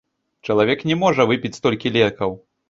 [0.47, 2.35] Чалавек не можа выпіць столькі лекаў.